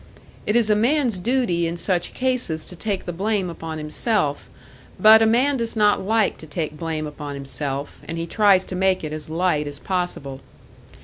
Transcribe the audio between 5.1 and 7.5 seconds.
a man does not like to take blame upon